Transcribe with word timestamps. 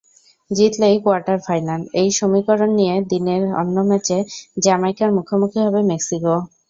জিতলেই 0.51 0.95
quarter 1.03 1.37
ফাইনাল—এই 1.45 2.09
সমীকরণ 2.17 2.71
নিয়ে 2.79 2.95
দিনের 3.11 3.41
অন্য 3.61 3.75
ম্যাচে 3.89 4.17
জ্যামাইকার 4.57 5.09
মুখোমুখি 5.17 5.59
হবে 5.65 5.79
মেক্সিকো। 5.91 6.35